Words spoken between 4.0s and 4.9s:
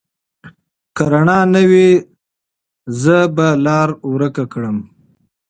ورکه کړم.